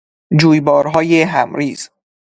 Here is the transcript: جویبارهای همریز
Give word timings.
جویبارهای 0.39 1.21
همریز 1.23 1.89